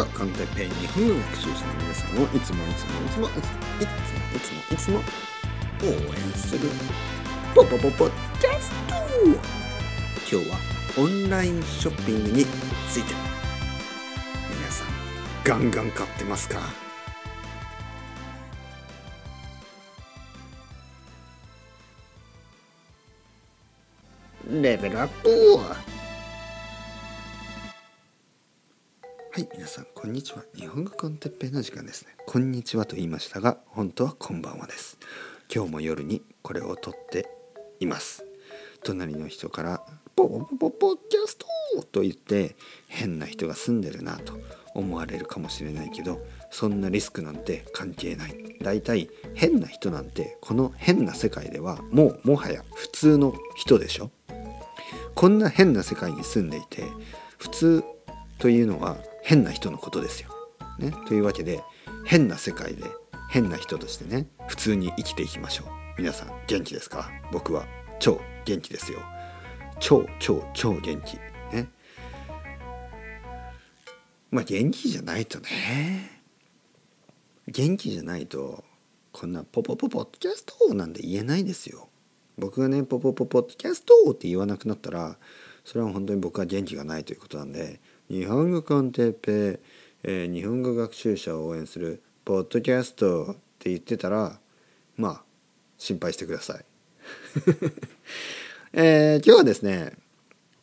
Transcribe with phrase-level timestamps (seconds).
[0.00, 4.98] がカンテペイ日本語学習者の皆さんをいつもいつもいつもいつもいつもいつも
[5.82, 6.68] 応援する
[7.54, 8.10] ポポポポ
[8.40, 8.94] キャスト
[10.30, 10.56] 今日は
[10.98, 12.44] オンラインショッピングに
[12.88, 13.14] ついて
[14.48, 14.86] 皆さん
[15.44, 16.60] ガンガン買ってますか
[24.50, 25.99] レベルアップ
[29.40, 30.44] はい、皆さん、こんにちは。
[30.54, 32.14] 日本語コンテッペイの時間ですね。
[32.26, 34.98] こんにちはと言いましたが、本当はこんばんはです。
[35.50, 37.26] 今日も夜にこれを撮って
[37.78, 38.22] います。
[38.84, 39.82] 隣の人から、
[40.14, 41.46] ポポポポポッキャスト
[41.90, 42.54] と言って、
[42.86, 44.34] 変な人が住んでるなと
[44.74, 46.20] 思われるかもしれないけど、
[46.50, 48.58] そんなリスクなんて関係ない。
[48.60, 54.10] だいたい変な人なんて、この変な世界ではもうもはや普通の人でしょ
[55.14, 56.84] こんな変な世界に住んでいて
[57.38, 57.84] 普通
[58.38, 60.30] というのは変な人のことですよ。
[60.78, 61.62] ね、というわけで
[62.04, 62.84] 変な世界で
[63.28, 65.66] 変な人としてね普通に生きていきましょう。
[65.98, 67.10] 皆さん元気ですか？
[67.32, 67.66] 僕は
[67.98, 69.00] 超元気ですよ。
[69.78, 71.16] 超超超元気。
[71.54, 71.68] ね。
[74.30, 76.22] まあ元気じゃないとね
[77.48, 78.64] 元気じゃないと
[79.12, 81.88] こんなポポポポッドキャストなんて言えないですよ。
[82.38, 85.18] 僕がねポポポポッドキャストって言わなくなったら
[85.64, 89.60] それは本当に僕は元気がないということなんで日本語コンテッペ、
[90.02, 94.40] えー、日本語学習者を応援するポッドキャストって言ってたら
[94.96, 95.22] まあ
[95.78, 96.64] 心配してください、
[98.74, 99.92] えー、今日はですね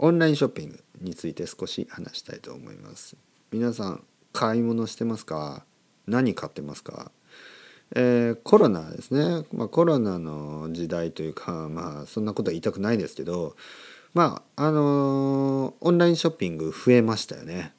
[0.00, 3.14] オンラインショッピングについて少し話したいと思います。
[3.52, 4.02] 皆さん
[4.32, 5.64] 買い物してますか？
[6.08, 7.12] 何買ってますか？
[7.94, 13.54] えー、コロナですね、まあ、コロナの時代というかまあそんなことは言いたくないですけど
[14.16, 17.74] まああの、オンラインショッピング増えましたよね。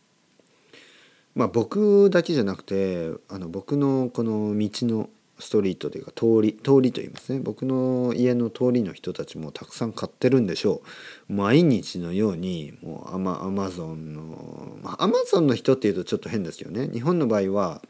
[1.33, 7.39] まあ僕だけじゃなくてあの僕のこの道のストリートというか通り通りと言いますね。
[7.39, 10.83] 僕の家の通りの人たちもたくさん買ってるんでしょ
[11.27, 11.33] う。
[11.33, 16.87] 毎日のようにもうアマアマゾンのまあアマゾンの人っていうとちょっと変ですよね。
[16.87, 17.81] 日本の場合は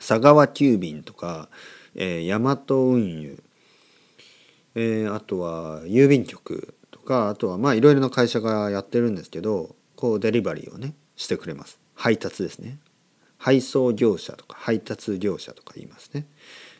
[0.00, 1.48] 佐川急便とか、
[1.94, 3.40] えー、大和運輸、
[4.74, 6.74] えー、あとは郵便局。
[7.10, 11.80] かあとはまあいろいろな会社がやってるんですけどこうデリバリーをねしてくれます。
[11.94, 12.78] 配達ですね。
[13.36, 16.26] 配送業者とか配達業者とか言いますね。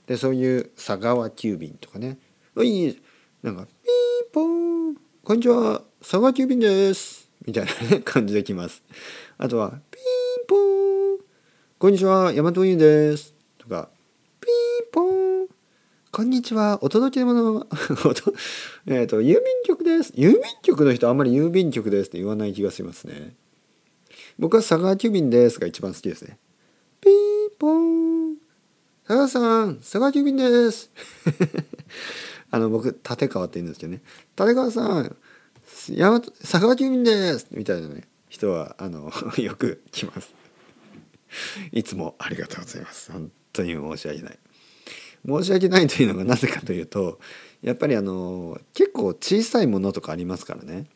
[0.07, 2.19] でそういう佐川急便とかね
[2.57, 3.03] 「おい
[3.43, 4.45] なんかピーポー
[4.93, 8.83] ンこんにちは佐川急便です」みたいな、感じで来ます。
[9.37, 10.91] あとは「ピーポン
[11.79, 13.35] こんにちは、ヤマトウユです。
[13.57, 13.89] とか、
[16.13, 17.69] こんにちは、お届け物、
[18.87, 20.13] えっと、郵便局です。
[20.17, 23.37] 郵便局の人あんまり郵便局ですって言わない気がしますね。
[24.37, 26.37] 僕は佐川急便ですが一番好きですね。
[27.01, 27.13] ピー
[27.57, 28.37] ポーン。
[29.07, 30.91] 佐川さん、佐川急便です。
[32.51, 34.03] あの、僕、立川って言うんですけどね。
[34.37, 35.17] 立川さん、
[35.91, 40.35] 山佐川急便ですみたいなね、人は、あの、 よく来ます。
[41.71, 43.13] いつもありがとうございます。
[43.13, 44.39] 本当に申し訳ない。
[45.27, 47.19] 申し訳ないというのがなぜかというと
[47.63, 50.87] やっぱりあの結構小さいものとかありますからね。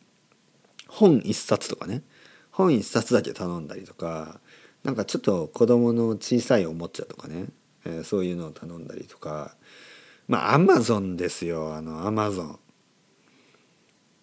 [0.88, 2.02] 本一冊とかね。
[2.50, 4.40] 本一冊だけ頼んだりとか
[4.84, 7.46] なんかちょっと子供の小さいおもちゃとかね、
[7.84, 9.56] えー、そういうのを頼んだりとか。
[10.26, 12.58] まあアマゾンですよあのアマゾン。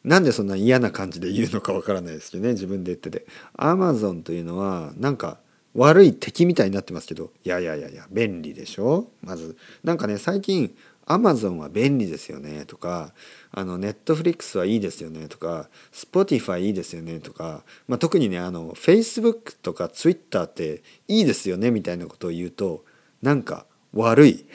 [0.03, 3.28] なんでそんな嫌な感じで言うのかわからないですけどね自分で言ってて。
[3.53, 5.41] アマゾンというのはなんか
[5.74, 9.08] 悪い敵みたいになってますけどいやいやいやいや便利でしょ？
[9.22, 13.14] まずなんかね最近アマゾンは便利ですよねとか
[13.52, 22.86] あのネットフリックスはいいですよねとかスポティファイいいですよねとか、まあ、特にねあのフェイスブックとかツイッターっていいですよねみたいなことを言うと
[23.22, 24.46] なんか悪い。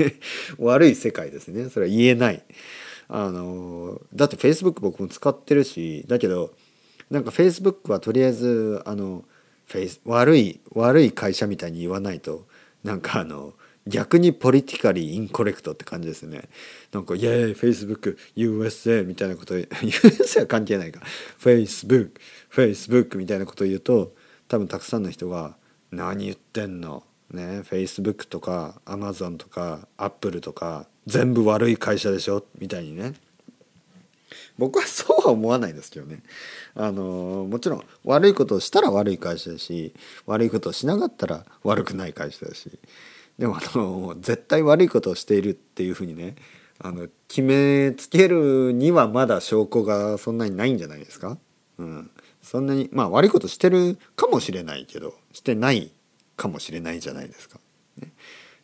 [0.58, 1.70] 悪い世界ですね。
[1.70, 2.44] それは言えない。
[3.08, 6.52] あのだってフェイスブック僕も使ってるしだけど
[7.10, 9.24] なんかフェイスブックはとりあえずあの
[9.66, 12.46] フェイス悪い悪い会社みたいに言わないと
[12.82, 13.54] なんかあの
[13.86, 16.48] 逆にポリティカリーインコレクトって感じですね。
[16.92, 21.00] なんか「イエーイフェイスブック USA」みたいなこと USA は関係ないか。
[21.38, 24.14] フェイスブックフェイスブックみたいなことを言うと
[24.48, 25.56] 多分たくさんの人が
[25.92, 27.62] 「何言ってんの?」ね。
[27.68, 32.44] フェイスブックとかアマゾンとかアップルとか全部悪い会社でしょ?
[32.58, 33.12] みたいにね。
[34.58, 36.22] 僕はそうは思わないですけどね。
[36.74, 39.94] あのもちろん悪いことをしたら悪い会社だし
[40.26, 42.78] 悪いことをしなかったら悪くない会社だし。
[43.38, 46.36] でもあの絶対悪いことをしているっていうふうにね
[46.78, 51.38] あの決めつけるにはまだ証拠がそんなにないんじゃないですか、
[51.78, 52.10] うん、
[52.42, 55.90] そんなにまあ悪いことしてるかもしれないけどしてない
[56.36, 57.58] かもしれないじゃないですか。
[57.98, 58.12] ね、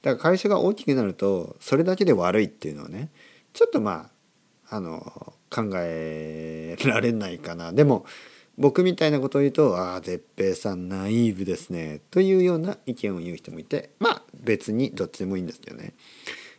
[0.02, 3.10] だから会社が大きくなるとそれだけで悪いっていうのはね
[3.52, 4.10] ちょっとま
[4.68, 8.06] ああの考えられないかなでも
[8.56, 15.94] 僕みたいなことを言うと「ああ哲平さんナイーブですね」というような意見を言う人もいてまあ別にどっちでもいいんですけどね。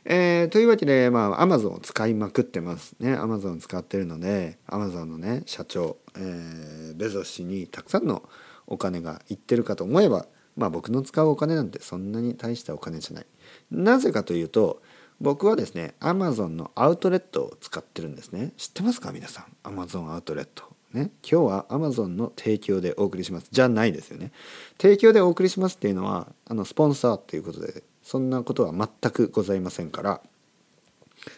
[0.03, 8.27] えー、というわけでまあアマゾンを使いまくってますねアマゾン使ってるのでアマゾンのね社長、えー、ベゾス氏にたくさんの
[8.65, 10.25] お金がいってるかと思えば
[10.57, 13.25] まあ僕の使うお金なんてそんなに大したお金じゃない。
[13.69, 14.81] なぜかというと
[15.21, 18.51] 僕はですねアマゾンのアウトレットを使ってるんですね。
[18.57, 19.45] 知ってますか皆さん？
[19.63, 20.65] アマゾンアウトレット。
[20.93, 21.11] ね。
[21.21, 23.47] 今日はアマゾンの提供でお送りします。
[23.51, 24.31] じゃないですよね。
[24.79, 30.21] 提供でお送りしますっていうのはあのスポンサーっていうことでそんなことは全くございませんから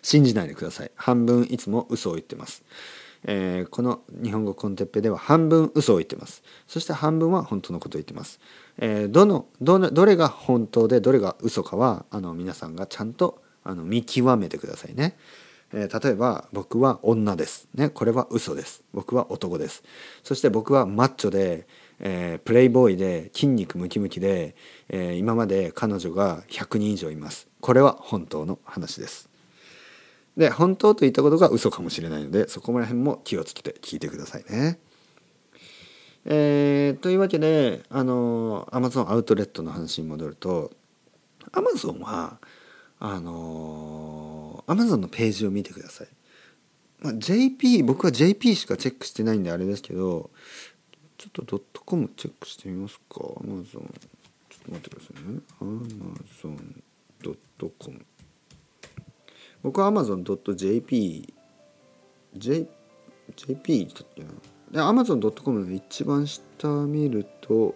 [0.02, 0.92] 信じないでください。
[0.96, 2.64] 半分いつも嘘を言ってます、
[3.26, 6.42] えー、この日本語コンテッペでは半分嘘を言ってます。
[6.68, 8.40] そして半分は本当のことを言ってます、
[8.78, 15.16] えー、どのどのどれが本当でどれが嘘かはあの皆さんがちゃんとあの見極めてくださいね、
[15.74, 17.68] えー、例えば僕は女です。
[17.76, 18.84] ねこれは嘘です。
[18.94, 19.84] 僕は男です。
[20.24, 21.68] そして僕はマッチョで
[22.06, 24.56] えー、プレイボーイで筋肉ムキムキで、
[24.90, 27.48] えー、今まで彼女が100人以上います。
[27.62, 29.30] これは本当の話です。
[30.36, 34.80] で本当と言ったことが嘘かもしれないのでそこら辺も気をつけて聞いてくださいね。
[36.26, 40.72] えー、というわけであのアマゾンアウトレットの話に戻ると
[41.52, 42.38] アマゾンは
[43.06, 46.08] あのアマゾンのページを見てください、
[47.02, 50.30] まあ、JP 僕は JP しかチェックしてないんであれですけど
[51.24, 53.22] ちょっとドットコムチェックしてみますか。
[53.22, 53.94] アマゾン。
[54.50, 55.40] ちょっと待ってくださいね。
[55.62, 55.80] アマ
[56.42, 56.84] ゾン
[57.22, 58.06] ドットコム。
[59.62, 61.34] 僕はアマゾンドット JP、
[62.36, 62.68] J、
[63.38, 64.30] JP だっけな。
[64.70, 67.74] で、アマゾンドットコムの一番下見ると、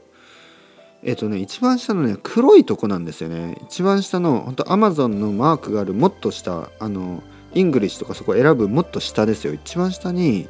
[1.07, 3.57] えっとね、一番下のね、黒いとこなんですよね。
[3.63, 7.23] 一番下の、本当アマゾンのマークがあるもっと下、あの、
[7.55, 9.53] English とかそこ選ぶもっと下ですよ。
[9.53, 10.47] 一番下に、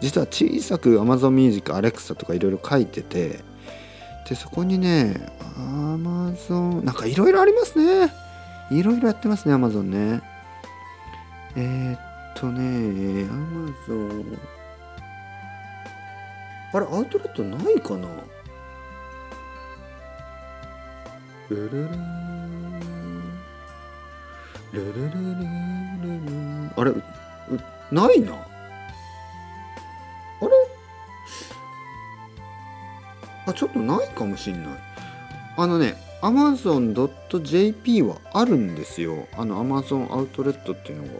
[0.00, 3.40] 実は小さく Amazon Music、Alexa とかいろいろ書いてて
[4.28, 5.14] でそこにね
[5.56, 8.12] Amazon なんかいろいろありますね
[8.70, 10.20] いろいろやってますね Amazon ね
[11.56, 11.98] えー、っ
[12.34, 13.28] とね
[13.88, 14.38] Amazon
[16.72, 18.08] あれアウトレットないかな？
[21.48, 21.88] ルルル
[24.72, 26.92] ルルルルルルあれ
[27.90, 28.36] ないなあ
[30.44, 30.50] れ
[33.46, 34.72] あちょっとないかもしんない
[35.56, 41.10] あのね amazon.jp はあるんですよあの Amazon アウトレットっていうのが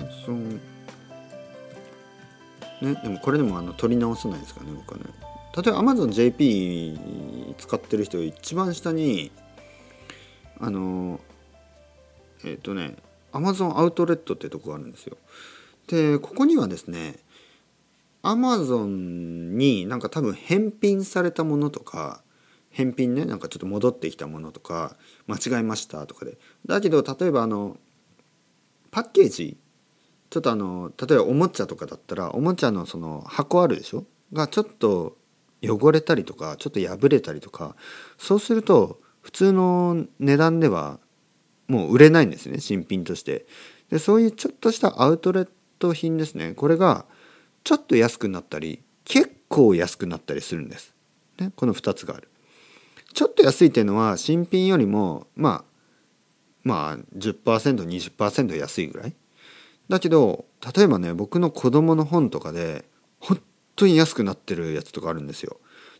[0.00, 0.60] Amazon
[2.82, 5.04] ねでもこれでもあの取り直さないですかね僕はね
[5.56, 9.30] 例えば AmazonJP 使ってる人一番下に
[10.60, 11.20] あの
[12.44, 12.96] えっ、ー、とね
[13.32, 15.16] Amazon アウトレットってとこがあるんですよ。
[15.88, 17.16] でここにはですね
[18.22, 22.22] アマゾンになんか多分返品されたものとか
[22.70, 26.38] 返品ねなんかちょっと戻ってきたものとか間違えましたとかで。
[26.66, 27.78] だけど例えばあの
[28.90, 29.56] パッケージ
[30.28, 34.04] ちょっとあの例えばおもちゃとかだったらおもちゃのその箱あるでしょ？
[34.32, 35.16] がちょっと
[35.62, 37.76] 汚れたりとかちょっと破れたりとか
[38.18, 40.98] そうすると普通の値段では
[41.68, 43.46] もう売れないんですね新品として
[43.90, 45.48] でそういうちょっとしたアウトレッ
[45.78, 47.06] ト品ですねこれが
[47.64, 50.94] ちょっと安くなったり結構安くなったりするんです。
[51.38, 52.28] ね、この2つがある。
[53.12, 55.64] ちょっと安いっていうのは新品よりもまあ
[56.64, 59.14] まあ 10%20% 安いぐらい。
[59.88, 60.44] だけど
[60.76, 62.84] 例えばね僕の子供の本とかで
[63.20, 63.40] 本
[63.76, 65.58] 当に安くなってるやつとかあるんですよ。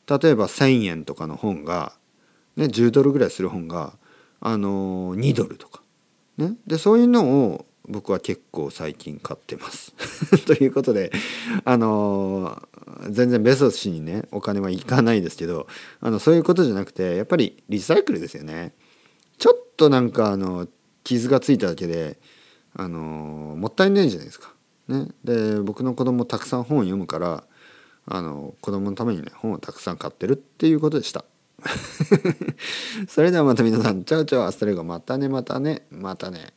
[0.08, 1.92] 例えば1,000円とかの本が、
[2.56, 3.94] ね、10ドルぐらいする本が、
[4.40, 5.82] あのー、2ドルとか。
[6.38, 9.94] ね、でそういうのを僕は結構最近買ってます
[10.44, 11.12] ということで
[11.64, 12.62] あの
[13.08, 15.66] 全然ベソス氏にねお金はいかないですけど
[16.00, 18.74] あのそういうことじゃなくてやっぱりリサイクルですよね。
[19.38, 20.66] ちょっとなんかあの
[21.04, 22.18] 傷がついただけで
[22.74, 24.52] あのもったいないじゃないですか。
[24.88, 27.44] ね、で僕の子供たくさん本を読むから
[28.06, 31.24] あの子供のためにね本をたくさん買ってるっていうことでした。
[33.08, 36.55] それではまた皆さんチャウチャウアストレゴまたねまたねまたね。